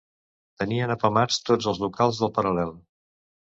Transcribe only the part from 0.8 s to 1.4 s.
apamats